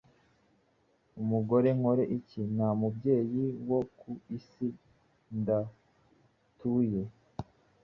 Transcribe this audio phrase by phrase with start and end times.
[1.29, 2.41] Mugore, nkore iki?
[2.55, 4.67] Nta babyeyi bo ku isi
[5.39, 7.01] ndatuye: